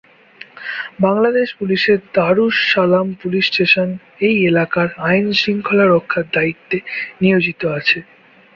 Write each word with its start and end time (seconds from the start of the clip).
বাংলাদেশ 1.01 1.47
পুলিশের 1.59 1.99
Darus 2.15 2.55
Salam 2.71 3.07
police 3.21 3.43
station 3.49 3.89
এই 4.27 4.35
এলাকার 4.49 4.87
আইনশৃঙ্খলা 5.07 5.85
রক্ষার 5.87 6.25
দায়িত্বে 6.33 6.77
নিয়োজিত 7.21 7.61
আছে। 7.77 7.97